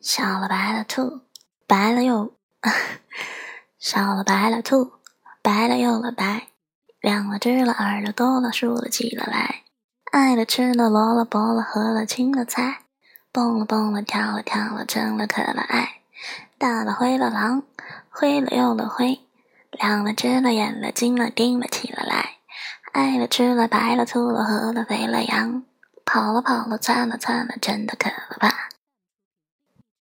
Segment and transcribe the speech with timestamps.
[0.00, 1.20] 小了白了兔，
[1.66, 2.32] 白了又
[3.78, 4.92] 小了白了兔，
[5.42, 6.48] 白了又了白，
[7.02, 9.64] 亮了知了耳朵多了竖了起了来，
[10.10, 12.84] 爱了吃了萝了卜了喝了青了菜，
[13.30, 16.00] 蹦了蹦了跳了跳了成了可了爱，
[16.56, 17.64] 大了灰了狼，
[18.08, 19.20] 灰了又了灰，
[19.70, 22.36] 亮了知了眼了睛了盯了起了来，
[22.92, 25.62] 爱了吃了白了兔了喝了肥了羊，
[26.06, 28.59] 跑了跑了窜了窜了真的可了吧。